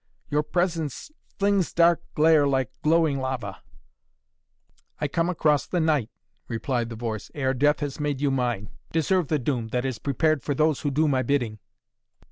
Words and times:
Your 0.31 0.41
presence 0.41 1.11
flings 1.37 1.71
dark 1.71 2.01
glare 2.15 2.47
like 2.47 2.71
glowing 2.81 3.19
lava" 3.19 3.61
"I 4.99 5.07
come 5.07 5.29
across 5.29 5.67
the 5.67 5.79
night," 5.79 6.09
replied 6.47 6.89
the 6.89 6.95
voice, 6.95 7.29
"ere 7.35 7.53
death 7.53 7.81
has 7.81 7.99
made 7.99 8.19
you 8.19 8.31
mine! 8.31 8.71
Deserve 8.91 9.27
the 9.27 9.37
doom 9.37 9.67
that 9.67 9.85
is 9.85 9.99
prepared 9.99 10.41
for 10.41 10.55
those 10.55 10.81
who 10.81 10.89
do 10.89 11.07
my 11.07 11.21
bidding. 11.21 11.59